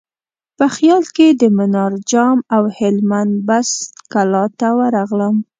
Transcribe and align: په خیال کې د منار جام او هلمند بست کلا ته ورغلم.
په 0.57 0.65
خیال 0.75 1.03
کې 1.15 1.27
د 1.41 1.43
منار 1.57 1.93
جام 2.11 2.37
او 2.55 2.63
هلمند 2.77 3.33
بست 3.47 3.83
کلا 4.13 4.45
ته 4.59 4.67
ورغلم. 4.79 5.35